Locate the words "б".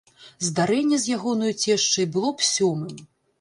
2.41-2.49